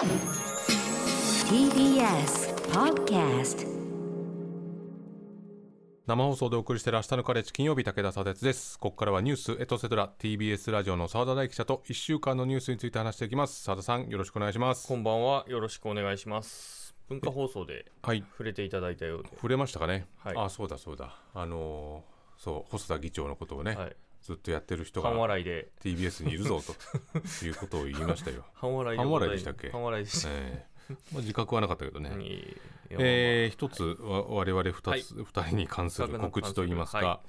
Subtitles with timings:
[0.00, 0.08] TBS
[2.72, 3.66] Podcast
[6.06, 8.78] 生放送でお送りしている明日のカレッジ金曜日武田砂鉄です。
[8.78, 13.62] ここからはニュースエトセトラ TBS ラジオの澤田大記者と1週間のニュースについて話していきます。
[13.62, 14.88] 澤田さんよろしくお願いします。
[14.88, 15.44] こんばんは。
[15.48, 16.94] よろしくお願いします。
[17.10, 18.24] 文化放送ではい。
[18.30, 20.34] 触れていただいたようで、触れましたかね、はい。
[20.38, 21.14] あそうだそうだ。
[21.34, 25.68] あのーそう細田議長のことをね、はい、ずっとやってる人半が笑いで。
[25.82, 29.70] TBS にいるぞということを言いましたよ、 半笑い半笑いでしたっけ？
[29.70, 30.94] 半笑いでした、ええ。
[31.12, 32.56] まあ、自覚はなかったけどね、いい。
[32.90, 35.02] えー一つわ我々二はい。
[35.02, 37.20] つ、二人に関する告知といいますか、は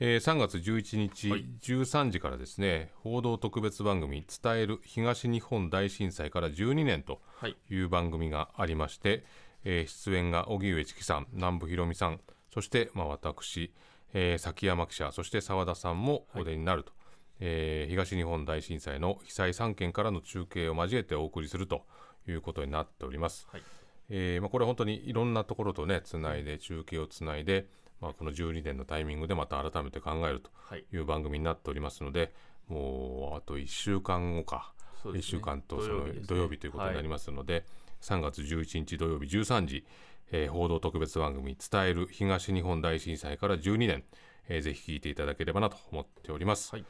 [0.00, 1.44] えー3月11日、はい。
[1.62, 7.56] 13時からですね報道特別番組「伝える東日本大震災から12年」とはい。
[7.70, 9.24] いう番組がありまして、
[9.64, 12.20] えー出演が荻上チキさん南部ひろみさん
[12.52, 13.72] そして、まあ、私、
[14.18, 16.92] えー崎山記者そして澤田さんもお出になると、
[17.38, 21.84] えー東日本大震災の被災3県からの中継を交えてお送りすると
[22.26, 23.46] いうことになっております。
[23.52, 23.62] はい。
[24.08, 27.66] えーまあ、これは本当にいろんなところとねつないで中継をつないで、
[28.00, 30.84] まあ、この12年のタイミングでまた改めて考えるとはい。
[30.92, 32.32] いう番組になっておりますので
[32.68, 34.72] もうあと1週間後か、
[35.04, 35.22] 1ね。
[35.22, 37.64] 週間とその土曜日ということになりますので、
[38.00, 39.84] 3月11日土曜日13時、
[40.32, 44.04] えー報道特別番組「伝える東日本大震災から12年」
[44.48, 46.74] えーぜひ聞いていただければなと思っております。
[46.74, 46.84] はい。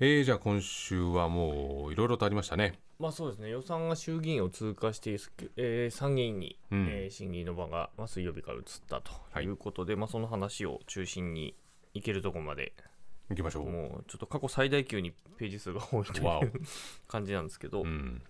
[0.00, 2.78] えーじゃあ今週はもういろいろとありましたね。
[3.00, 3.50] まあそうですね。
[3.50, 5.10] 予算が衆議院を通過して、
[5.56, 6.86] えー参議院に、うん。
[6.88, 9.44] えー審議の場が、まあ、水曜日から移ったとはい。
[9.44, 11.54] いうことで、まあ、その話を中心に
[11.94, 12.72] いけるところまで
[13.30, 13.70] 行きましょう。
[13.70, 16.52] もうちょっと過去最大級にページ数が多いという
[17.08, 18.22] 感じなんですけど、うん。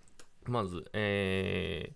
[0.44, 1.94] まず、えー、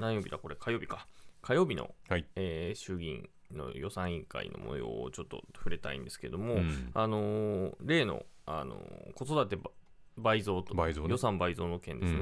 [0.00, 0.56] 何曜日だこれ？
[0.56, 1.06] 火曜日か。
[1.42, 2.24] 火曜日の、はい。
[2.36, 6.90] えー衆議院の予算委員会の模様をちょっと触れたいんですけども、うん。
[6.94, 9.70] あのー例の、あのー子育てば
[10.16, 11.08] 倍増と倍増ね。
[11.10, 12.18] 予算倍増の件ですね、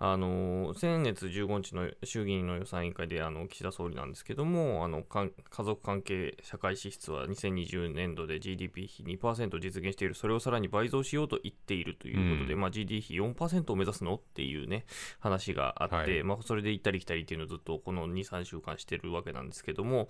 [0.00, 0.12] うん。
[0.12, 5.30] あのー先月15日の衆議院の予算委員会であの岸田総理なんですけどもあの家
[5.62, 10.14] 族関係社会支出は2020年度で GDP 比2%実現している。
[10.14, 12.60] それをさらに倍増しようと言っているということで、うん。
[12.60, 14.84] まあ、GDP 比4%を目指すのっていうね
[15.20, 16.22] 話があって、はい。
[16.22, 20.08] まあ、それで行ったり来たりっていうのをずっとこの23週間してるわけなんですけども、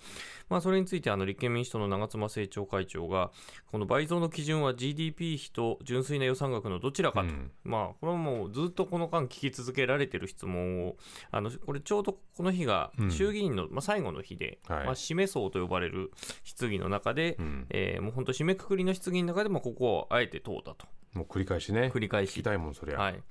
[0.49, 3.31] まあ、それについてあの立憲民主党の長妻政調会長が
[3.71, 7.51] この倍増の基準は GDP 比と純粋な予算額のどちらかと、うん。
[7.63, 10.95] まあこれはもうずっとこの間聞き続けられてる質問を
[11.31, 13.11] あのこれちょうどこの日がうん。
[13.11, 14.85] 衆議院の、まあ、最後の日で、はい。
[14.85, 16.11] まあ、締め層と呼ばれる
[16.43, 17.65] 質疑の中で、うん。
[17.69, 20.87] えーもう本当締めくくりの質疑の中でもここをあえて通ったと。
[21.13, 21.91] もう繰り返しね。
[21.93, 22.31] 繰り返し。
[22.31, 23.21] 聞きたいもんそりゃ、はい、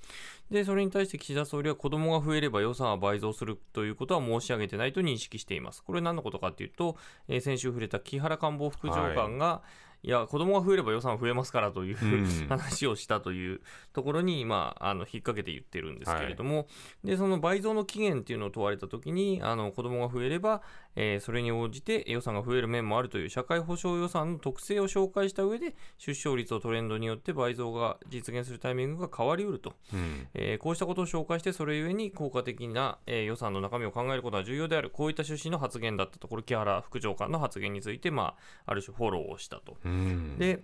[0.50, 5.84] でそれに対して岸田総理は子どもが増えれば予算は倍増するということは申し上げてないと認識しています。
[5.84, 6.96] これ何のことかというと、
[7.28, 12.26] えー先週触れた木原官房副長官が、い、や、子どもが増えれば予算増えますからという、うん。
[12.48, 13.60] 話をしたという
[13.92, 16.68] ところに、まあ、あの引っ掛けて言ってるんですけれども、
[17.04, 20.62] でその倍増の期限っていうのを問われたときに、あの子どもが増えれば、
[20.96, 29.74] えーそれに応じて予算が増える面もあるという社会保障予算の特性を紹介した上で、出生率をトレンドによって倍増が実現するタイミングが変わりうると。
[29.92, 38.34] うんえーこうしたことを紹介して、それゆえに効果的な、えー予算の中身を考えることは重要である、こういった趣旨の発言だったところ、木原副長官の発言について、ま
[38.66, 39.76] あ、ある種フォローをしたと。
[39.84, 40.62] うんで、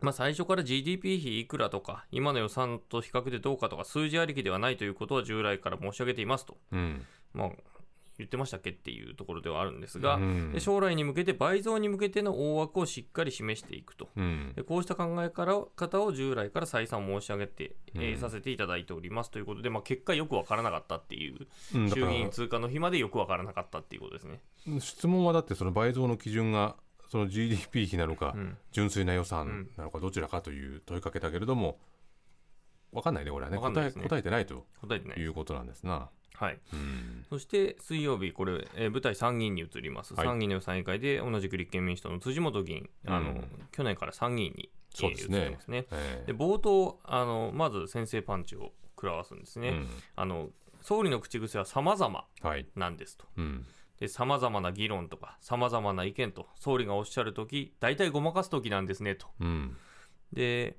[0.00, 6.58] まあ、最初から GDP 比いくらとか、今の予算と比較でどうかとか、数字ありきではないということは従来から申し上げていますと。
[6.72, 7.50] うんまあ
[8.18, 14.08] 言ってましたっけっていうところではあるんですが、うんで将来に向けて倍増に向けての大枠をしっかり示していくと。
[14.16, 24.40] うんでこうした考え方を従来から再三申し上げて、えーうんさせていただいておりますということで、まあ、結果よくわからなかったっていう、衆議院通過の日までよくわからなかったっていうことですね。
[24.80, 26.76] 質問はだってその倍増の基準が
[27.08, 31.78] その GDP 比なのか、うん純粋な予算なのかどちらかという問いかけたけれども
[32.92, 33.80] 分かんないねこれはねね答
[34.18, 35.24] えてないと答えてないです。
[35.24, 36.10] いうことなんですな。
[36.36, 36.58] はい。
[36.72, 40.14] うんそして水曜日、これ、えー舞台参議院に移ります。
[40.14, 45.86] はい参議院の予算委員会で同じく立憲民主党の辻元議員、あのうん去年から参議院に、えー移りますね。
[45.90, 49.68] ええで冒頭あの、まず先制パンチを食らわすんですね。
[49.70, 50.50] うんあの
[50.82, 53.24] 総理の口癖は様々はいなんですと。
[53.36, 53.66] うん
[53.98, 59.26] で、様々な議論とか、様々な意見と、総理がおっしゃるとき、大体ごまかすときなんですねと。
[59.40, 59.76] うん
[60.34, 60.76] で、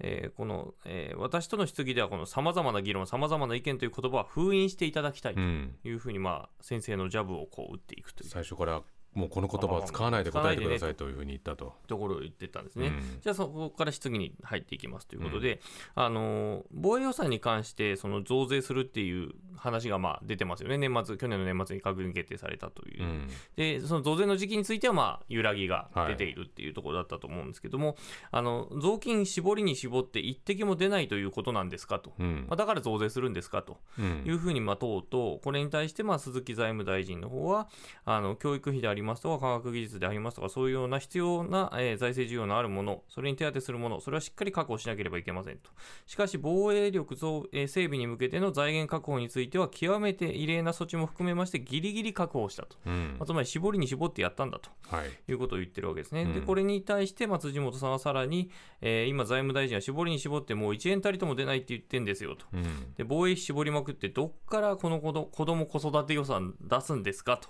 [0.00, 8.30] えーこの、えー私との質疑では、このさまざまな議論、さまざまな意見という言葉は封印していただきたいというふうに、まあ、先生のジャブをこう打っていくという。
[8.30, 8.82] 最初から
[9.14, 11.74] もうこの言葉を使わないで答えてくださいというふうに言ったと。
[11.86, 12.88] ところを言ってたんですね。
[12.88, 13.20] うん。
[13.20, 15.60] じゃあそこから質疑に入っていきますということで、
[15.94, 23.28] あの防衛予算に関してその増税するっていう話がまあ出てますよね、年末、去年の年末に閣議決定されたという、うん。
[23.56, 27.96] でその増税の時期については、まあ、揺らぎが出ているっていうところだったと思うんですけども、
[28.30, 32.46] あの雑巾絞りに絞って一滴も出ないということなんですかと、うん。
[32.48, 33.78] まあ、だから増税するんですかと。
[33.98, 34.24] うん。
[34.26, 37.68] いうふうにまあ問うと、これに対してまあ鈴木財務大臣の方は、
[38.04, 45.70] あの教育費でありますとか、科学技術でありますとか、そういうような必要な、えー財政需要のあるもの、それに手当てするもの、それはしっかり確保しなければいけませんと。
[46.06, 52.76] しかし、防衛力増、えー整備に向けての財源確保については、極めて異例な措置も含めまして、ぎりぎり確保したと。
[52.86, 54.70] うんまあつまり、絞りに絞ってやったんだと。
[54.88, 56.22] はいいうことを言ってるわけですね。
[56.22, 58.50] うんで、これに対して、まあ、辻元さんはさらに、
[58.80, 62.46] えー今、財務大臣は絞りに絞ってもう1円たりとも出ないって言ってんですよと。
[62.52, 62.64] うん
[62.96, 67.48] で防衛費絞りまくって、どっからこの子ど子供子育て予算出すんですかと、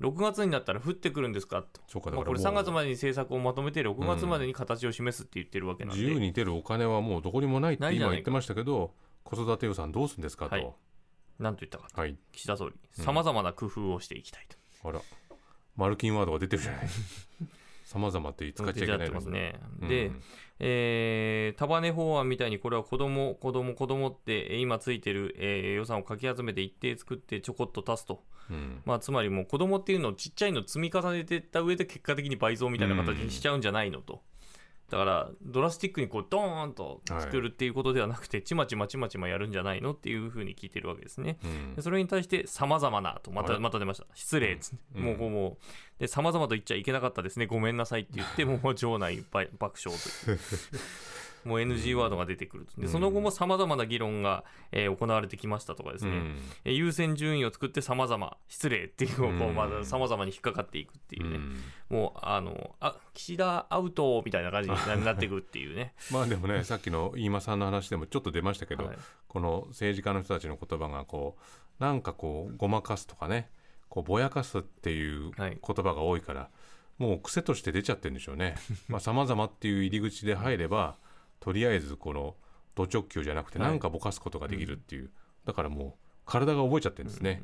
[0.00, 1.62] 6月になったら降ってくるんですか？
[1.62, 8.94] と、そうかだからもう3月までに政策をまとめて、6月までに形を示すって言ってるわけなんで、自由に出るお金はもうどこにもないって今言ってましたけど
[9.24, 10.54] 子育て予算どうするんですかと。
[10.54, 10.72] はい。
[11.38, 12.16] なんと言ったかと、はい。
[12.32, 13.04] 岸田総理、うん。
[13.04, 14.88] さまざまな工夫をしていきたいと。
[14.88, 15.00] あら。
[15.76, 16.88] マルキンワードが出てるじゃない
[17.90, 19.58] さまざまって使っちゃいけないのに出てますね。
[19.82, 20.12] うんで、
[20.60, 34.22] えー束ね法案みたいにこれは子供子供子供ってえー今ついてる、えー予算をかき集めて一定作ってちょこっと足すと、うんまあ、つまりもう子供っていうのをちっちゃいの積み重ねていった上で結果的に倍増みたいな形にしちゃうんじゃないのと。
[34.90, 41.38] だからドラスティックにこうドーンと作るっていうことではなくて、ちまちまちまちまやるんじゃないのっていうふうに聞いてるわけですね。
[41.44, 41.74] うん。
[41.76, 45.04] でそれに対して、さまざまなと、またまた出ました、失礼っつって、うん。
[45.04, 45.56] もうこうもう、
[46.00, 50.38] でさまざまと言っちゃいけなかったですね、ごめんなさいって言って、もう場内ば爆笑という。
[51.44, 52.80] もう NG ワードが出てくると。
[52.80, 56.38] で、その後もさまざまな議論が、えー行われてきましたとかですね、うん。
[56.64, 61.60] えー優先順位を作ってさまざま、失礼っていうのをこう、うんまださまざまに引っかかっていくっていうね、うん。
[61.88, 65.94] もう、あの、あ岸田アウトみたいな感じにななっていくっていうね。
[66.12, 68.98] まあでもねさっきの飯間さんの話でもちょっと出ましたけど、はい。
[69.28, 73.50] この政治家の人たちの言葉がこうなんかこうごまかすとかね
[73.88, 75.58] こうぼやかすっていうはい。
[75.66, 76.50] 言葉が多いから、
[76.98, 78.54] もう癖として出ちゃってるんでしょうね。
[78.88, 80.96] まあ様々っていう入り口で入れば
[81.40, 82.36] とりあえずこの
[82.74, 85.10] ド直球じゃなくてはいなんかぼかすことができるっていう、
[85.44, 85.92] だからもう
[86.26, 87.42] 体が覚えちゃってるんですね。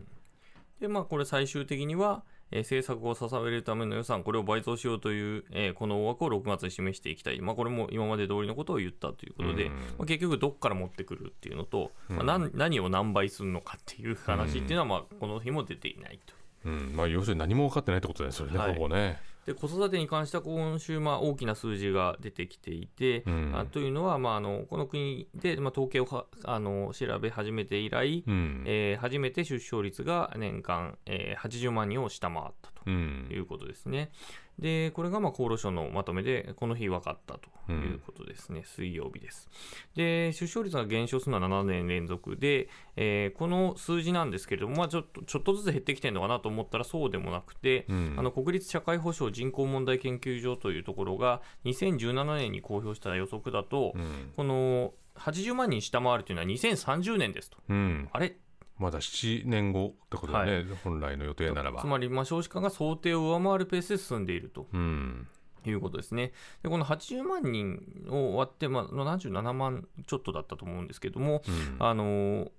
[0.80, 2.22] で、まあ、これ最終的には、
[2.52, 7.40] えー政策を支えるための予算、これを倍増しようという、えーこの大枠を6月に示していきたい。
[7.40, 16.34] まあ、これも今まで通りのことを言ったということで、うんまあ、結局どっから持ってくるっていうのと、まあ、うん何何を何倍するのかっていう話っていうのは、まあ、この日も出ていないと。
[16.66, 19.18] うんまあ、要するに何も分かってないってことですよね、はいほぼね。
[19.46, 32.82] で子育てに関しては今週、まあ、大きな数字が出てきていて、うんあというのは、まあ、あのこの国で、まあ、統計をはあの調べ始めて以来、うんえー初めて出生率が年間、えー80万人を下回ったと。
[32.86, 34.10] うんいうことですね。
[34.58, 39.48] で、これがまあ厚労省のまとめで、この日分かったということですね、水曜日です。
[39.94, 48.14] で、出生率が減少するのは7年連続で、えーこの数字なんですけれども、まあ、ちょっとちょっとずつ減ってきてるのかなと思ったらそうでもなくて、うん。
[48.16, 54.32] あの国立社会保障人口問題研究所というところが、2017年に公表した予測だと、うん。
[54.36, 57.58] この80万人下回るというのは2030年ですと。
[57.68, 58.08] うん。
[58.12, 58.36] あれ？
[58.78, 61.86] まだ7年後ってことだね、本来の予定ならばつ。
[61.86, 64.66] まりまあ少子化が想定を上回るペースで進んでいると。
[64.72, 65.26] うん
[65.70, 66.32] いうことですね。
[66.62, 72.50] で、この80万人を割って、まあ、77万ちょっとだったと思うんですけども、うんあのー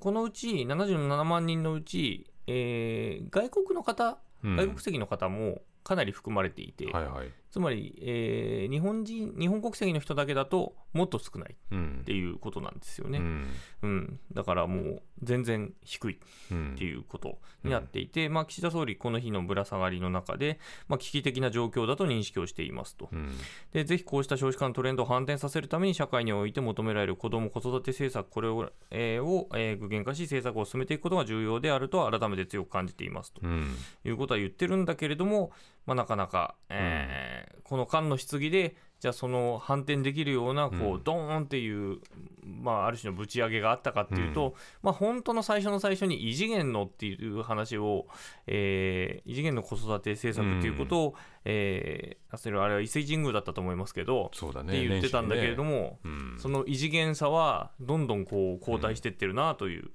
[0.00, 7.30] このうち77万人のうち、えー外国の方、うん外国籍の方もかなり含まれていて、はいはい。
[7.52, 11.98] つまり、えー日本人、日本国籍の人だけだともっと少ないうん。
[12.00, 13.18] っていうことなんですよね。
[13.18, 13.46] うん。
[13.82, 16.18] うん、だからもう全然低い
[16.50, 16.72] うん。
[16.74, 23.10] っていうことになっていて、まあ、岸田総理、この日のぶら下がりの中で、まあ、危機的な状況だと認識をしていますと。
[23.12, 23.30] うん。
[23.72, 33.42] でぜひこうした少子化のトレンドを反転させるために社会において求められる子ども・子育て政策これを,、えーをえー具現化し政策を進めていくことが重要であると改めて強く感じていますと。
[33.44, 33.74] うん。
[34.04, 35.52] いうことは言ってるんだけれども、
[35.86, 40.94] まあ、なかなか、えーこの間の質疑でじゃあその反転できるようなこうん。
[40.96, 42.00] うドーンっていう、
[42.44, 48.06] まあ、ある種のぶち上げがあったかっていうと、まあ、本当の最初の最初に異次元のっていう話を、
[48.46, 51.14] えー異次元の子育て政策っていうことを、
[51.46, 54.72] えーあそれはあれは伊勢神宮だったと思いますけど、そうだね。
[54.72, 55.98] って言ってたんだけれども、
[56.38, 59.90] その異次元さはどんどんこう後退してってるなという、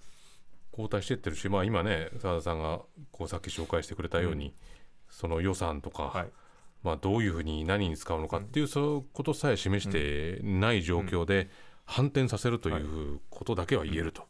[0.71, 4.53] 交代してってるし、まあ今ね、澤田さんがこうさっき紹介してくれたように、
[5.09, 6.27] その予算とか、はい。
[6.83, 11.49] まあどういうふうに何に使うのかっていう、そういうことさえ示してない状況で
[11.85, 14.23] 反転させるということだけは言えると。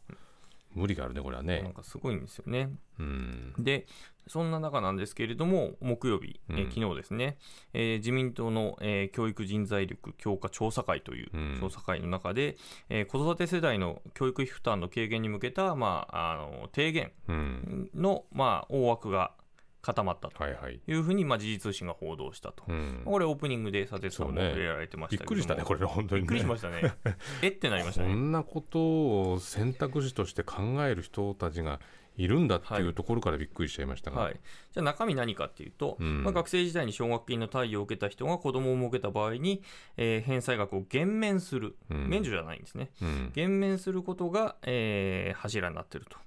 [0.74, 2.70] 無理があるねこれはなんねかすごいんですよね。
[2.98, 3.54] うん。
[3.58, 3.86] で、
[4.26, 6.70] そんな中なんですけれども、木曜日、えーうん。
[6.70, 7.38] 昨日ですね、
[7.72, 11.58] えー自民党の、えー教育人材力強化調査会といううん。
[11.58, 12.56] 調査会の中で、
[12.90, 17.90] えー子育て世代の教育費負担の軽減に向けた、まあ、あの提言うん。
[17.94, 19.32] の、まあ、大枠が
[19.80, 20.42] 固まったと。
[20.42, 22.64] はいうふうに、まあ、時事通信が報道したと。
[22.68, 23.02] うん。
[23.04, 26.28] これオープニングで佐哲さんもそうね触れられてましびったくりしたねこれれ本当にね。
[26.28, 26.94] びっくりしましたね。
[27.42, 28.08] えってなりましたね。
[28.08, 31.80] こんなことを選択肢として考える人たちが
[32.18, 36.24] いるんだっていうところからびっくりしちゃいましたが、はい、じゃあ中身何かっていうと、うん。
[36.24, 39.62] まあ、学生時代に奨学金の貸与を受けた人が子供を設けた場合に、
[39.96, 42.08] えー返済額を減免する、うん。
[42.08, 42.90] 免除じゃないんですね。
[43.00, 43.32] うん。
[43.34, 46.18] 減免することが、えー柱になっていると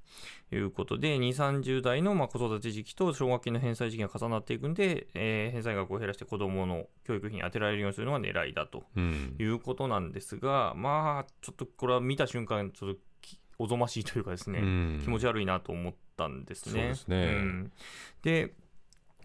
[0.56, 9.36] いうことで2 3 0代のまあ子育て時期と奨学金の返済時期が重なっていくんで、えー返済額を減らして子供の教育費に充てられるようにするのが狙いだとうん。
[9.40, 13.00] いうことなんですがまあちょっとこれは見た瞬間ちょっとき
[13.62, 15.00] おぞましいというかですね、うん。
[15.04, 16.72] 気持ち悪いなと思ったんですね。
[16.72, 17.26] そうですね。
[17.42, 17.72] ん。
[18.24, 18.54] で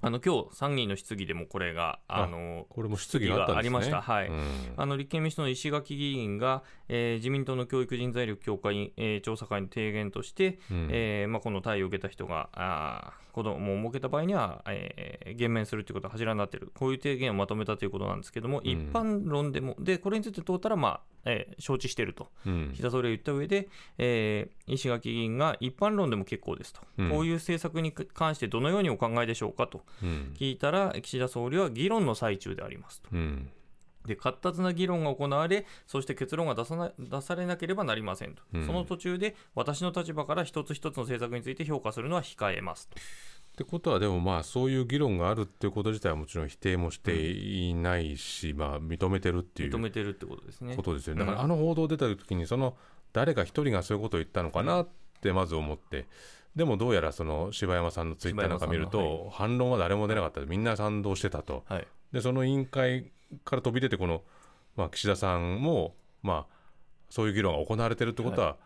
[0.02, 4.02] あの今日参議院の質疑でもこれがああのこれも質疑がありました。
[4.02, 4.28] はい。
[4.28, 4.44] うん。
[4.76, 10.88] あの立憲民主党の石垣議員が、えー自民党の教育人材力強化委員、えー調査会の提言として、うん。
[10.90, 18.66] えーまあ、この対応を受けた人があー子供を設けた場合には、えー減免するということが柱になっている、こういう提言をまとめたということなんですけども、うん。
[18.66, 22.70] 一般論でも、でこれについて通ったら、まあえー承知していると、うん。
[22.72, 27.10] 岸田総理は言った上で、えー石垣議員が一般論でも結構ですと、うん。
[27.10, 29.78] こういう政策に関してどのようにお考えでしょうかと。
[29.78, 33.08] うん聞いたら、岸田総理は議論の最中でありますと。
[33.12, 33.50] うん
[34.06, 42.96] で活発な議論が行われ、そして結論が出さな出されなければなりませんと、うんその途中で私の立場から一つ一つの政策について評価するのは控えますと。
[42.96, 43.00] っ
[43.56, 50.76] てことはでもまあそういう議論があるっていうこと自体はもちろん否定もしていないし、まあ認めてるっていう認めてるってことですね。
[50.76, 51.22] ことですよね。
[51.22, 52.76] うんだからあの報道出た時にその
[53.12, 54.88] 誰か一人がそういうことを言ったのかなっ
[55.20, 56.06] てまず思って。
[56.56, 61.64] でもどうやらその柴山さんのツイッターなんか見ると反論は誰も出なかったみんな賛同してたと。
[61.68, 63.12] はい、でその委員会
[63.44, 64.22] から飛び出てこの、
[64.74, 66.54] まあ、岸田さんも、まあ、
[67.10, 68.56] そういう議論が行われてるってことは、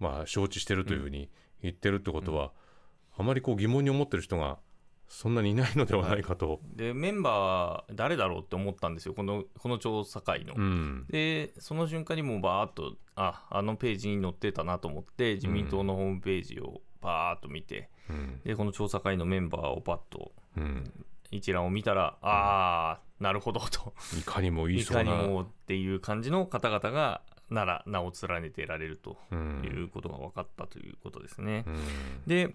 [0.00, 1.28] まあ、承知してるというふうに
[1.62, 2.52] 言ってるってことは、
[3.18, 4.58] あまりこう疑問に思ってる人が
[5.08, 6.60] そんなにいないのではないかと。
[6.74, 10.54] でメンバーは誰だろうって思ったんですよ、このこの調査会の。
[10.56, 11.06] うん。
[11.08, 18.40] でその瞬間にもうバーっとああのページに載ってたなと思って自民党のホームページをバーっと見て、うん。
[18.44, 20.90] でこの調査会のメンバーをパッとうん、
[21.30, 23.92] 一覧を見たら、ああなるほどと。
[24.18, 25.10] いかにも言いいそうな。
[25.10, 29.62] かにもっていう感じの方々がなら名を連ねてられるとうん。
[29.64, 31.64] いうことが分かったということですね。
[31.66, 31.76] うん。
[32.26, 32.54] で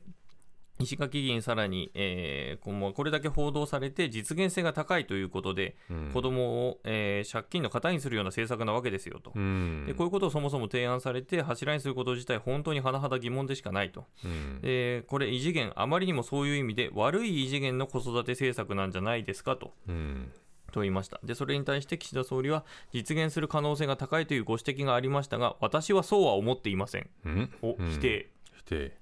[0.81, 6.11] 石垣議員、さらに、えーこれだけ報道されて実現性が高いということで、うん。
[6.13, 9.31] 子どもを、えー借金の型にするような政策なわけですよと。
[9.35, 9.85] うん。
[9.87, 14.61] でこういうことをそもそも提案されて柱にすること自体本当に甚だ疑問でしかないと、うん。
[14.61, 19.73] でこれ異次元あまりにもそういう意味で悪い異次元の子育て政策なんじゃないですかと。
[19.87, 20.31] うん。
[20.71, 21.19] と言いました。
[21.23, 27.09] でそれに対して岸田総理は実現する可能性が高いというご指摘がありましたが私はそうは思っていません。
[27.25, 27.53] うん。
[27.61, 27.89] をうん。
[27.89, 29.00] 否定、否定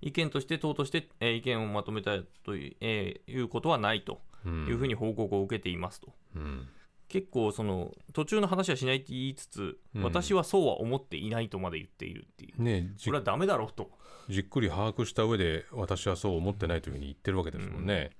[0.00, 4.66] 意見として党として、えー意見をまとめたという,、えーいうことはないとうん。
[4.66, 6.12] いうふうに報告を受けていますと。
[6.36, 6.68] うん。
[7.08, 10.02] 結構その途中の話はしないって言いつつ、うん。
[10.02, 13.90] 私はそうは思っていないとまで言っているっていう、ねじこれはダメだろうと、
[14.28, 18.10] じっくり把握した上で私はそう思ってないというふうに言ってるわけですもんね。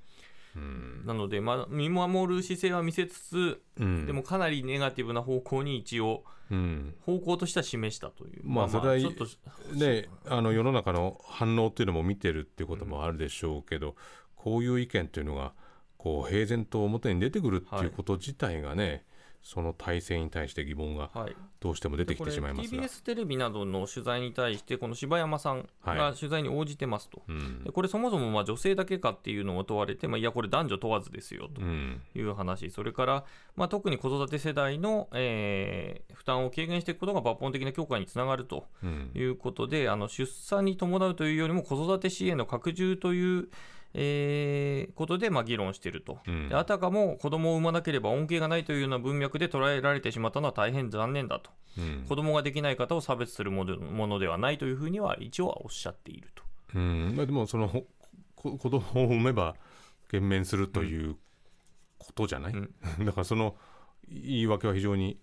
[0.56, 1.02] うん。
[1.06, 4.06] なので、まあ、見守る姿勢は見せつつ、うん。
[4.06, 6.94] でもかなりネガティブな方向に一応、うん。
[7.00, 9.26] 方向としては示したという、まあそれはちょっと
[9.75, 13.96] ね、あの世の中の反応っていうのも見てるっていうこともあるでしょうけど、
[14.34, 15.52] こういう意見っていうのが
[15.98, 19.04] こう平然と表に出てくるっていうこと自体がね、
[19.46, 22.82] その体制に対して疑問がはい、どうしても出てきてしまいますが。
[22.82, 27.22] TBS テレビなどの取材に対して、この柴山さんが取材に応じてますと。
[27.28, 27.62] うん。
[27.62, 32.02] でこれそもそもまあ女性だけかっていうのを問われて、まあ、いや、これ男女問わずですよとうん。
[32.16, 33.24] いう話、それから、
[33.54, 39.12] まあ、特に子育て世代の、えー負担を軽減していくことが抜本的な強化につながるとうん。
[39.14, 43.48] いうことで、あの出産に伴うというよりも子育て支援の拡充という、
[43.94, 46.18] えーことでまあ議論していると。
[46.26, 51.50] うんであたかも子供を産まなければ恩恵がないというような文脈で捉えられてしまったのは大変残念だと。
[51.78, 56.42] うん子供ができない方を差別するものではないというふうには一応はおっしゃっていると。
[56.74, 57.68] うんまあ、でもその
[58.34, 59.56] 子供を産めば
[60.10, 61.16] 減免するという
[61.98, 62.74] ことじゃない、うん
[63.04, 63.56] だからその
[64.08, 65.18] 言い訳は非常に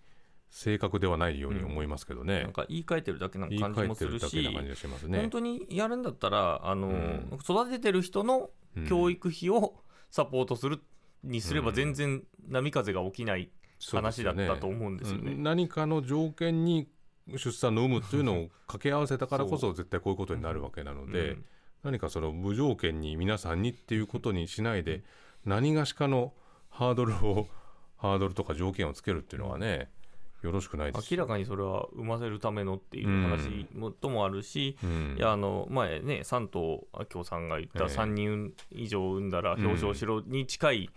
[0.56, 2.44] 正確ではないように思いますけどね。
[2.44, 4.30] なん、か言い換えてるだけな感じ換えてるもするし
[4.78, 5.18] しますね。
[5.22, 5.30] 本。
[5.32, 7.40] 当にやるんだったらあの、うん。
[7.42, 9.82] 育ててる人のうん教育費を
[10.12, 10.80] サポートする
[11.24, 13.50] にすれば全然波風が起きない
[13.92, 15.32] 話だったと思うんですよね。
[15.32, 15.44] うん。
[15.44, 16.88] 何かの条件に
[17.36, 21.46] 出産の有無っていうのを掛け合わせたからこそ絶対こういうことになるわけなので、うん。
[21.84, 25.04] 何かその無条件に皆さんにっていうことにしないで
[25.46, 26.34] 何がしかの
[26.70, 27.48] ハードルを
[27.98, 29.90] ハードルとか条件をつけるっていうのはね
[30.44, 35.16] よろしくない明らかにそれは産ませるためのっていう話もともあるし、うん。
[35.18, 37.90] いやあの前ね山東明夫さんが言ったええ。
[37.90, 40.90] 3人以上産んだら表彰しろに近い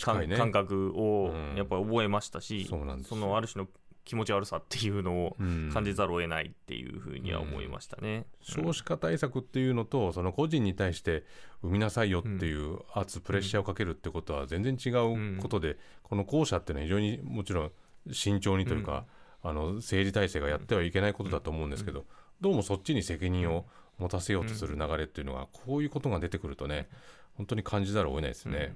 [0.00, 0.36] 感,、近いね。
[0.36, 1.56] 感覚をうん。
[1.56, 3.16] やっぱり覚えましたし、そうなんですよ。
[3.16, 3.68] のある種の
[4.04, 5.70] 気持ち悪さっていうのをうん。
[5.72, 8.26] 感じざるを得ないっていうふうには思いましたね。
[8.42, 11.24] 少子化対策っていうのとその個人に対して
[11.62, 17.72] 産みなさいよっていう圧プレッシャーをかけるってことは全然違うことで、この後者っていうのは非常にもちろん
[18.10, 19.04] 慎重にというか、
[19.42, 22.04] あの政治体制がやってはいけないことだと思うんですけど、
[22.40, 23.66] どうもそっちに責任を
[23.98, 26.88] 持たせようとする流れっていうのがこういうことが出てくるとね
[27.36, 28.74] 本当に感じざるを得ないですね。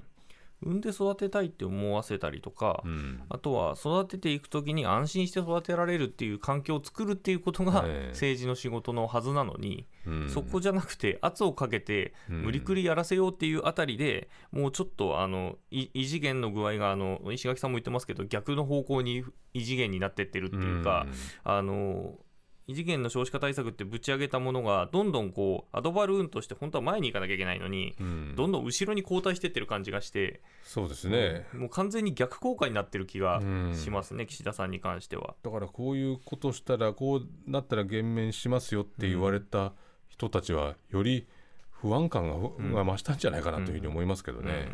[0.62, 3.22] 産んで育てたいって思わせたりとか、うん。
[3.28, 8.08] あとは育てていくときに安心して育てられるっていう環境を作るっていうことがええ。
[8.10, 10.30] 政治の仕事のはずなのに、うん。
[10.30, 12.42] そこじゃなくて圧をかけてうん。
[12.42, 21.06] 無理くりやらせようっていうあたりでもうちょっとあのい異次元の具合があの石垣さんも言ってますけど逆の方向に異次元になってってるっていうか、
[21.44, 22.18] あの
[22.66, 28.34] 異次元の少子化対策ってぶち上げたものがどんどんこうアドバルーンとして本当は前に行かなきゃいけないのに、うん。
[28.36, 33.74] どんどん後ろに後退してってる感じがして、そうですね、もう完全に逆効果になってる気がうん。
[33.76, 35.34] しますね、岸田さんに関しては。
[35.42, 39.72] だからこういうことしたらこうなったら減免しますよって言われた
[40.08, 41.26] 人たちはより
[41.70, 44.68] 不安感が,、が増したんじゃないかなというふうに思いますけどね。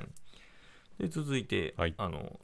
[0.98, 1.06] うん。
[1.06, 1.94] で続いて、はい。
[1.96, 2.38] あの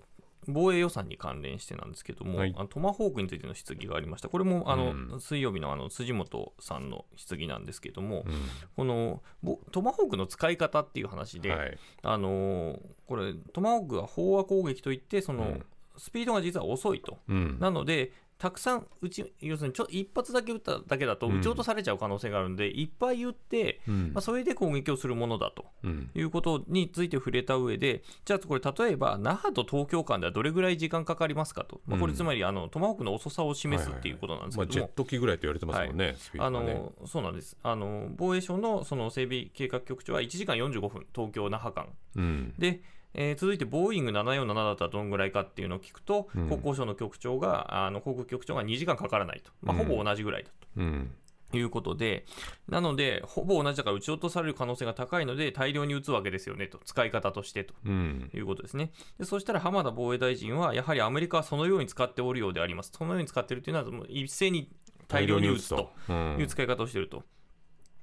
[0.48, 2.54] 防衛予算に関連してなんですけども、はい。
[2.56, 5.20] あのトマホークについての質疑がありました、これもあの、うん。
[5.20, 8.34] 水曜日のあの辻元さんの質疑なんですけども、うん。
[8.76, 11.78] このぼトマホークの使い方っていう話で、はい。
[12.02, 15.66] あのーこれ、トマホークは飽和攻撃といって、その、うん。
[15.98, 17.18] スピードが実は遅いと。
[17.28, 17.58] うん。
[17.58, 21.38] なので、たくさん撃ち、要するにちょ一発だけ撃っただけだとうん。
[21.38, 24.12] 撃ち落とされちゃう可能性があるんで、いっぱい撃って、うん。
[24.12, 25.64] まあ、それで攻撃をするものだと。
[25.82, 26.10] うん。
[26.14, 34.86] いうことについて触れた上で、じゃあこれ、例えば那覇と東京間ではどれぐらい時間かかりますかと、まあ、これ、つまりあのトマホークの遅さを示すっていうことなんですまあ、けども。
[34.86, 34.96] ジェッ。
[34.96, 36.50] ト機ぐらいと言われてますもんね、スピーあ。
[36.50, 37.56] のそうなんです。
[37.62, 41.88] あの防衛省のその整備計画局長は1時間45分、東京・那覇間。
[42.16, 42.54] うん。
[42.58, 42.82] で、
[43.16, 46.48] えー続いてボーイング747だったらどのぐらいかっていうのを聞くと、うん。
[46.48, 51.10] 国交省の局長が、あの航空局長が2時間かからないと、まあ、ほぼ同じぐらいだうん。
[51.50, 52.26] ということで、
[52.68, 57.74] なので、ほぼ同じだから撃ち落とされる可能性が高いので、大量に撃つわけですよねと、使い方としてと。
[57.84, 58.30] うん。
[58.34, 58.92] いうことですね。
[59.18, 62.92] でそしたら浜田防衛大臣は、やはりアメリカはそのように使っておるようであります。
[62.92, 64.70] そのように使っているというのは、一斉に
[65.08, 65.92] 大量に撃つと。
[66.08, 66.36] うん。
[66.40, 67.22] いう使い方をしていると。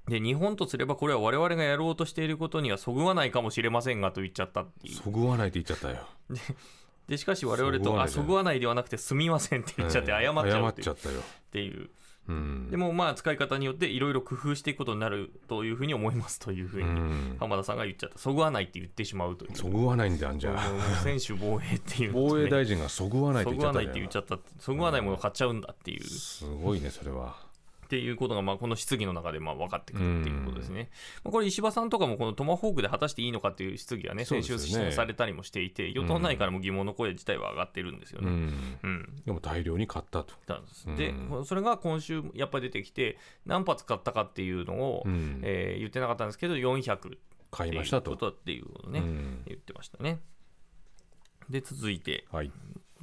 [0.07, 4.95] で日本とすれば、これは我々がやろうとしていることにはそぐわないかもしれませんがと言っちゃったっていう。
[4.95, 6.07] そぐわないって言っちゃったよ。
[7.07, 11.19] でしかし我々と、あ、そぐわないではなくてすみませんって言っちゃって、謝っちゃう謝っいうってちゃったよ。
[11.19, 11.89] っていう。
[12.25, 18.17] うんでもまあ使い方によっていろいろ工夫していくことになるというふうに思いますというふううにん浜田さんが言っちゃった。
[18.17, 19.57] そぐわないって言ってしまうという。
[19.57, 20.57] そぐわないんだよじゃ
[21.03, 27.35] 選手防衛っていう防衛大臣がそぐわないってそぐわないって言っちゃったそぐわないものを買っちゃうんだっていう、すごいねそれは
[27.93, 30.89] っていうことがまあこの質疑の中でまあ分かってくるっていうことですね。
[31.23, 38.29] まあこれ石破さんとかもこのトマホークで果たしていいのかっていう質疑はね先週されたりもしていて与党内からも疑問の声自体は上がってるんですよね。
[38.29, 38.79] うん。
[38.82, 39.15] うん。
[39.23, 40.34] でも大量に買ったと。
[40.97, 41.13] で
[41.45, 45.41] それが今週やっぱり出てきて何発買ったかっていうのを、うん。
[45.43, 47.17] えー言ってなかったんですけど400って
[47.51, 48.10] 買いいうましたと。
[48.10, 49.43] ことっていうことをね、うん。
[49.45, 50.19] 言ってましたね。
[51.47, 52.25] で続いて。
[52.32, 52.51] はい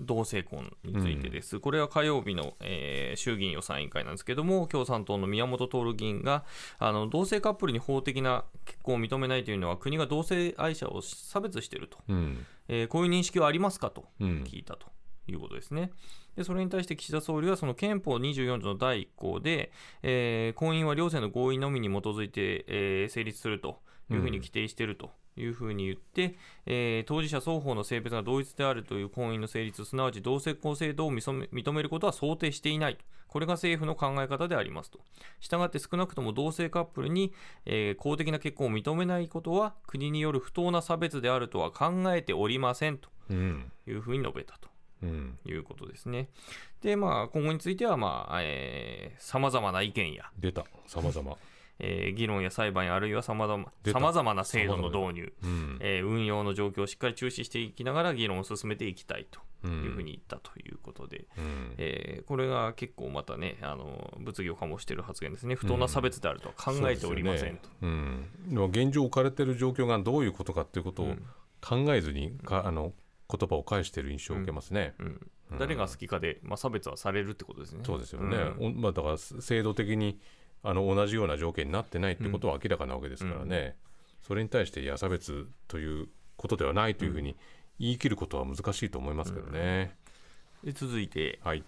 [0.01, 6.45] 同性婚についてです、これは火曜日の、えー衆議院予算委員会なんですけども、共産党の宮本徹議員が
[6.79, 12.47] あの同性カップルに法的な結婚を認めないというのは、国が同性愛者を差別していると、うん。
[12.69, 14.45] えーこういう認識はありますかとうん。
[14.45, 14.87] 聞いたと。
[15.29, 15.93] いうことですね。
[16.37, 19.71] でそれに対して岸田総理は、その憲法24条の第1項で、
[20.03, 32.99] えー婚姻は両性の合意のみに基づいて、えー成立するというふうに規定しているというふうに言って、えー当事者双方の性別が同一であるという婚姻の成立、すなわち同性婚制度を認めることは想定していない。
[33.29, 34.99] これが政府の考え方でありますと。
[35.39, 37.33] したがって少なくとも同性カップルに、
[37.65, 44.69] えー公的な結婚を認めないことは国による不当な差別であるとは考えておりませんとうんいうふうに述べたと。
[45.03, 46.29] うんいうことですね。
[46.83, 51.37] で、まあ、今後については、まあ、えー、様々な意見や、出たさまざま
[51.81, 54.01] えー議論や裁判や、あるいは様々出た。
[54.01, 55.79] 様々な制度の導入、うん。
[55.81, 61.75] えー運用の状況をしっかり注視していきながら議論を進めていきたいというふうに言ったということで、うん。
[61.79, 65.55] えーこれが結構またね、あの物議を醸している発言ですね。
[65.55, 67.65] 不当な差別であるとは考えておりませんと。
[67.65, 71.15] そうですよねうん、現状置かれている状況がどういうことかっていうことを
[71.61, 72.93] 考えずにかあの
[73.31, 74.95] 言葉を返している印象を受けますね。
[74.99, 75.31] うん。
[75.59, 77.81] 誰が好きかで、まあ、差別はされるってことですね。
[77.85, 78.37] そうですよね、
[78.77, 80.21] まあ、だから制度的に
[80.63, 83.77] あの同じような条件になってないってことは明らかなわけですからね、
[84.27, 87.37] それに対していや差別ということではないというふうに
[87.79, 89.97] 言い切ることは難しいと思いますけどね。
[90.63, 91.65] で続いて、はい。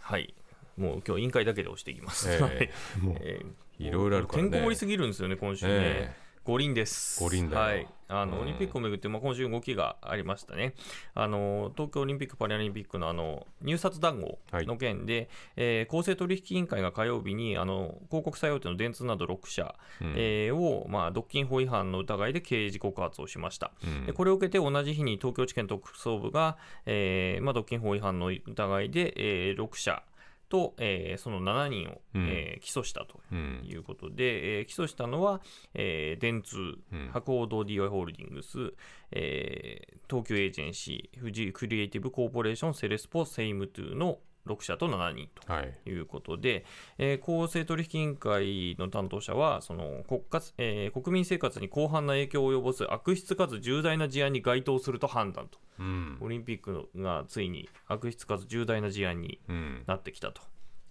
[0.77, 2.31] もう今日委員会だけで押していきます。
[2.31, 2.53] えはい。
[2.57, 3.47] えもうえー
[3.79, 4.51] いろいろあるからね。
[4.51, 5.73] てんこ盛りすぎるんですよね、今週ね。
[5.75, 6.15] え。
[6.45, 7.23] 五輪です。
[7.23, 7.63] 五輪だよ。
[7.63, 7.89] はい。
[8.13, 10.75] あの、うんオリンピックをめぐって、まあ、今週動きがありましたね。
[11.15, 23.73] あの、東京オリンピック・パラリンピックのあの、入札談合の件で、えー公正取引委員会が火曜日に、あの、広告最大手の電通など6社、うんえーを、まあ、独禁法違反の疑いで刑事告発をしました。
[23.85, 30.03] うんでこれを受けて同じ日に東京地検特捜部が、えーまあ、独禁法違反の疑いで、えー6社
[30.53, 32.29] と、えーその7人を、うん。
[32.29, 33.63] えー起訴したとうん。
[33.65, 35.41] いうことで、えー起訴したのは、
[35.73, 36.57] えー電通、
[36.93, 37.09] うん。
[37.13, 38.75] 博報堂 DY ホールディングス、
[39.13, 45.53] えー東急エージェンシー、富士クリエイティブコーポレーション、セレスポ、セイムトゥの6社と7人と。
[45.53, 46.65] はいうことで、
[46.99, 60.43] えー公正取引委員会の担当者は、その国家えー国民生活に広範な影響を及ぼす悪質かつ重大な事案に該当すると判断と、うんオリンピックがついに悪質かつ重大な事案にうんなってきたと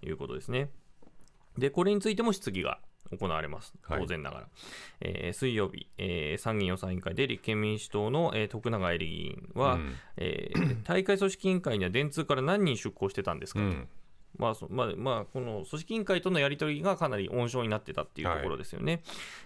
[0.02, 0.70] いうことですね。
[1.58, 2.80] で、これについても質疑が
[3.18, 4.48] 行われます、はい当然ながら。
[5.02, 13.66] えー水曜日、えー参議院予算委員会で立憲民主党の、えー徳永エリ議員は、うんえー 大会組織委員会には電通から何人出向してたんですかと。
[13.66, 13.88] うん
[14.38, 19.02] まあそまあまあ、この組織委員会とのやり取りがかなり温床になってたっていうところですよね。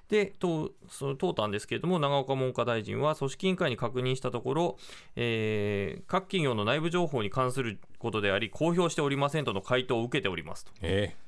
[0.10, 4.78] で、とその通ったんですけれども、長岡文科大臣は組織委員会に確認したところ、
[5.16, 11.25] えー各企業の内部情報に関することであり、公表しておりませんとの回答を受けておりますとえー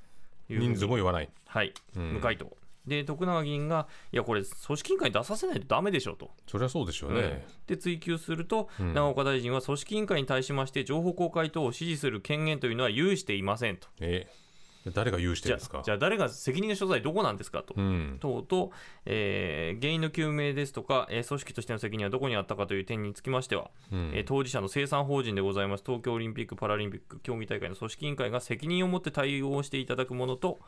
[0.49, 1.29] 人数も言わない。
[1.45, 2.55] はい、うん無回答。
[2.87, 6.31] で、徳永議員が、いや、これ、組織委員会に出させないとダメでしょと。
[6.47, 7.45] そりゃそうでしょうね。
[7.67, 13.89] で追及すると、うん長岡大臣は組織委員会に対しまして情報公開等を指示する権限というのは有していませんと。
[13.99, 14.46] えー
[14.91, 15.79] 誰が有してですか？
[15.79, 17.73] あじゃあ誰が責任の所在どこなんですかと。
[17.77, 18.71] うん等と、
[19.05, 30.59] えー原因の究明ですとか、えー組織としての責任はどこにあったかという点につきましては、うんえー当事者の生産法人でございます東京オリンピック・パラリンピック競技大会の組織委員会が責任を持って対応していただくものと、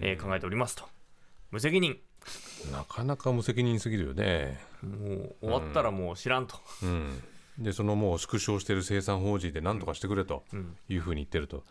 [0.00, 0.84] えー考えておりますと。
[1.50, 1.98] 無責任。
[2.72, 4.58] なかなか無責任すぎるよね。
[4.82, 6.56] もう終わったらもう知らんと。
[6.82, 7.22] うん、
[7.58, 11.64] でそのもう縮小している生産法人で何とかしてくれとうんいうふうに言ってると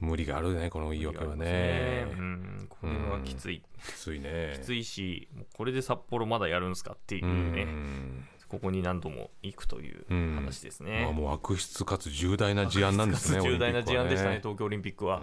[0.00, 2.06] 無理があるねこの言い訳はね。
[2.10, 3.62] うん、これはきつい。
[3.86, 4.52] きついね。
[4.54, 8.28] きついし、これで札幌まだやるんすかっていううね、ん。
[8.48, 11.04] ここに何度も行くといううん話ですね。
[11.04, 15.22] まあ、もう悪質かつ重大な事案なんですね重大な事案でしたね、オリンピッ東京オリンピックは。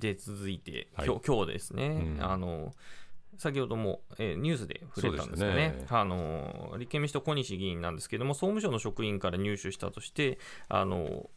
[0.00, 1.06] で、続いて、はい。
[1.06, 2.24] 今日今日ですね、うん。
[2.24, 2.72] あの
[3.36, 5.54] 先ほども、えーニュースで触れたんですよね。
[5.54, 5.86] ね。
[5.88, 11.28] あの立憲民主党小西議員なんですけども、総務省の職員から入手したとして、あの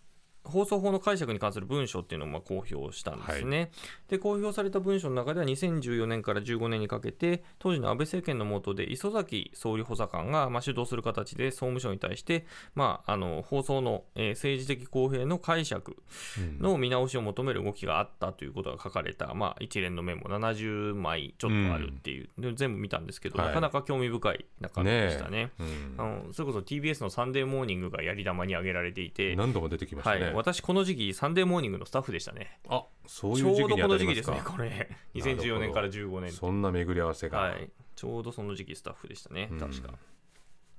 [0.44, 3.72] 放送法の解釈に関する文書っていうのをまあ公表したんですね、
[4.08, 15.96] で公表された文書の中では2014年から15年にかけて当時の安倍政権の下で磯崎総理補佐官がまあ主導する形で総務省に対して、まあ、あの放送の、えー政治的公平の解釈
[16.38, 16.60] うん。
[16.60, 23.48] の見直しを求める動きがあったということが書かれた、まあ、一連のメモ70枚ちょっとあるっていう、で全部見たんですけど、はい。
[23.48, 25.52] なかなか興味深い中身でしたね。
[25.60, 32.60] うんあのそれこそ TBS のサンデーモーニングがやり玉に挙げられていて、何度も出てきましたね、はい、私、この時期、サンデーモーニングのスタッフでしたね。
[32.68, 39.50] あそういちょうどう時期に当たこの時期ですね、これ、2014年から15年そんな巡り合わせが、はい、ちょうどその時期スタッフでしたね。
[39.52, 39.94] うん、確か。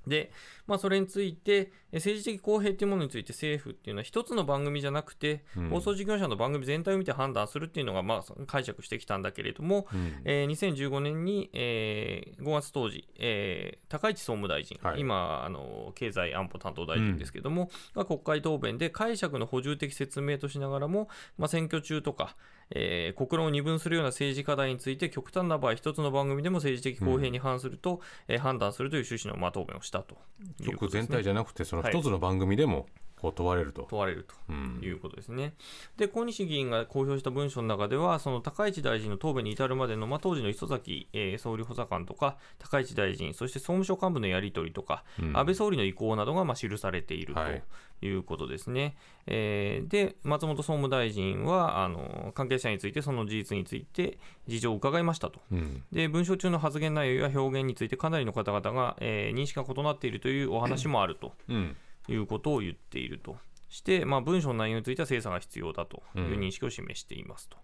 [0.07, 0.31] で、
[0.67, 5.69] まあ、それについて、え政治的公平というものについて政府っていうのは一つの番組じゃなくて、うん。
[5.71, 10.23] 放送事業者の番組全体を見て判断するっていうのが、まあ、解釈してきたんだけれども、うん。
[10.25, 15.01] えー2015年に、えー5月当時、えー高市総務大臣、はい。
[15.01, 22.37] 今あの、経済安保担当大臣ですけども、が国会答弁で解釈の補充的説明としながらも、まあ、選挙中とか、
[22.71, 32.87] えー国論を二分するような政治課題について、極端な場合、一つの番組でも政治的公平に反すると、えー判断するという趣旨のまあ答弁をしたということ局全体じゃなくてそのはい一つの番組でも
[33.33, 34.35] 問われると、問われると。
[34.49, 35.55] うんいうことですね。
[35.97, 47.63] で、小西議員が公表した文書の中では、その高市大臣の答弁に至るまでの、まあ、当時の磯崎、えー総理補佐官とか、高市大臣、そして総務省幹部のやり取りとか、うん安倍総理の意向などがまあ記されているはい
[48.01, 48.97] ということですね。
[49.27, 55.41] えーで、松本総務大臣はあの関係者について、その事実について事情を伺いましたと。
[55.51, 61.77] うんで文書中の発言内容や表現についてかなりの方々が、えー認識が異なっているというお話もあるとうん
[62.09, 63.37] いうことを言っていると
[63.69, 67.57] して、まあ、文書の内容については精査が必要だという認識を示していますと。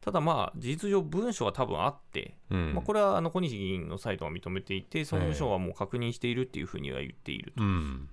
[0.00, 2.74] ただまあ事実上文書は多分あって、うん。
[2.74, 7.62] まあ、これはあの小西議員のサイトが認めていて総務省はもう確認しているっていうふうには言っていると。
[7.62, 8.08] うん。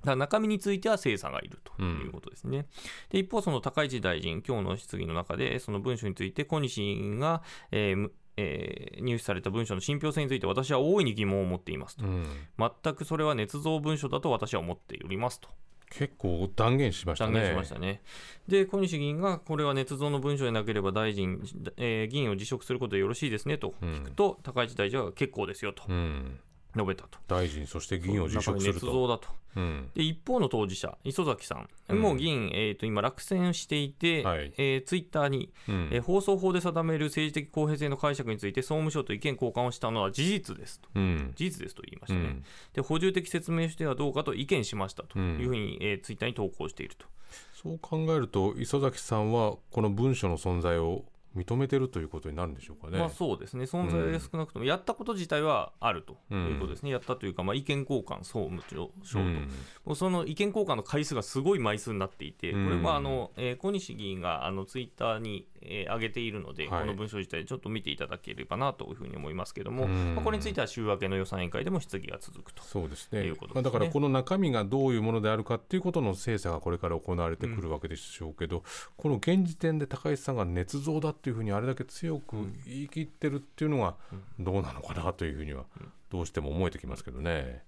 [0.00, 2.66] だから中身については精査がいるということですね。
[3.10, 7.42] で一方、その高市大臣、今日の質疑の中で、その文書について、小西議員が、
[7.72, 12.26] えーえー入手された文書の信憑性について私は大いに疑問を持っていますと、うん、
[12.58, 15.48] 全くそれは捏造文書だと私は思っておりますと。
[15.90, 17.32] 結構断言しましたね。
[17.32, 18.02] 断言しましたね。
[18.46, 21.40] で、小西議員がこれは捏造の文書でなければ大臣、
[21.76, 25.84] えー議員を辞職することでよろしいですねと聞くと、高市大臣は結構ですよと。
[25.88, 26.40] うん、
[26.78, 27.18] 述べたと。
[27.28, 28.86] 大臣そして議員を辞職すると。
[28.86, 29.28] 造だと。
[29.56, 29.90] うん。
[29.94, 32.00] で一方の当事者、磯崎さん、うん。
[32.00, 34.52] もう議員、えー、と今、落選していて、はい。
[34.56, 35.88] えーツイッターに、うん。
[35.92, 41.32] えー放送法で定める政治的公平性の解釈について、総務省と意見交換をしたのは事実ですと、うん。
[41.34, 42.44] 事実ですと言いましたね、うん。
[42.72, 47.06] で補充的説明してはどうかと意見しましたとうんいうふうに、えーツイッターに投稿していると。
[47.54, 51.04] そう考えると磯崎さんはこの文書の存在を
[51.36, 52.98] 認めてるということになるんでしょうかね。
[52.98, 59.48] まあそうですね、存在が少なくとも、やったこと自体はあるということですね、やったというか、まあ、意見交換、総務省と、うん。
[59.84, 62.64] もうその意見交換の回数がすごい枚数になっていて、うん。
[62.64, 66.80] これはあの、えー小西議員があのツイッターに、えー上げているので、はい。
[66.82, 70.14] この文章自体、ちょっと見ていただければなというふうに思いますけれども、うん。
[70.14, 72.62] まあこれについては週明けの予算委員会でも質疑が続くと。
[72.62, 73.20] そうですね。
[73.20, 73.62] いうことですね。
[73.62, 78.62] まあ、だからこの中身がどういうものであるかっていうことの精査がこれから行われてくるわけでしょうけど、
[78.96, 83.96] この現時点で高市さんが捏造だっていうふうにあれだけ強く言い切ってるっていうのが
[84.38, 85.64] どうなのかなというふうには
[86.10, 87.62] どうしても思えてきますけどね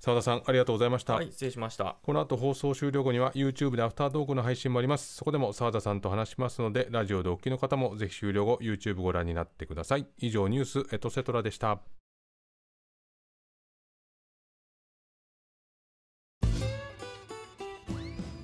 [0.00, 1.96] 澤田さんありがとうございました、はい、失礼しました。
[2.02, 5.14] この後放送終了後には YouTube でアフタートークの配信もあります。
[5.14, 10.06] そこでも澤田さんと話しますのでラジオでお聞きの方もぜひ終了後 YouTube ご覧になってください。
[10.18, 11.80] 以上ニュースエトセトラでした